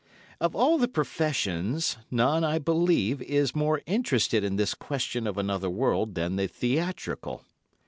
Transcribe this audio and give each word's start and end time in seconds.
Of 0.39 0.55
all 0.55 0.79
the 0.79 0.87
professions, 0.87 1.97
none, 2.09 2.43
I 2.43 2.57
believe, 2.57 3.21
is 3.21 3.55
more 3.55 3.83
interested 3.85 4.43
in 4.43 4.55
this 4.55 4.73
question 4.73 5.27
of 5.27 5.37
another 5.37 5.69
world 5.69 6.15
than 6.15 6.37
the 6.37 6.47
theatrical. 6.47 7.45